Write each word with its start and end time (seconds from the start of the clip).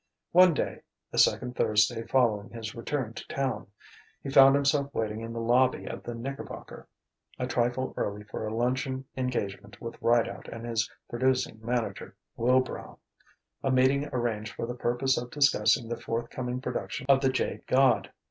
One 0.31 0.55
day 0.55 0.81
the 1.11 1.19
second 1.19 1.55
Thursday 1.55 2.01
following 2.07 2.49
his 2.49 2.73
return 2.73 3.13
to 3.13 3.27
Town 3.27 3.67
he 4.23 4.31
found 4.31 4.55
himself 4.55 4.91
waiting 4.95 5.21
in 5.21 5.31
the 5.31 5.39
lobby 5.39 5.85
of 5.85 6.01
the 6.01 6.15
Knickerbocker, 6.15 6.87
a 7.37 7.45
trifle 7.45 7.93
early 7.95 8.23
for 8.23 8.47
a 8.47 8.51
luncheon 8.55 9.05
engagement 9.15 9.79
with 9.79 10.01
Rideout 10.01 10.47
and 10.47 10.65
his 10.65 10.89
producing 11.07 11.59
manager, 11.63 12.15
Wilbrow: 12.35 12.97
a 13.61 13.69
meeting 13.69 14.09
arranged 14.11 14.55
for 14.55 14.65
the 14.65 14.73
purpose 14.73 15.19
of 15.19 15.29
discussing 15.29 15.87
the 15.87 16.01
forthcoming 16.01 16.61
production 16.61 17.05
of 17.07 17.21
"The 17.21 17.29
Jade 17.29 17.67
God." 17.67 18.09